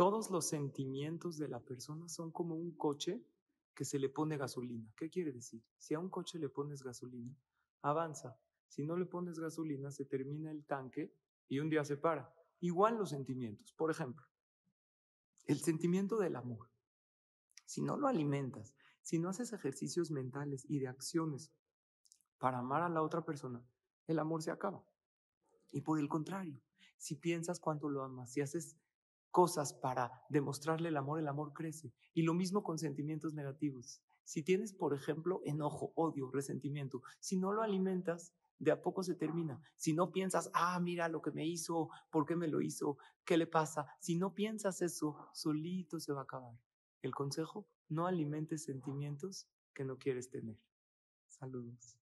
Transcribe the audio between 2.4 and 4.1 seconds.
un coche que se le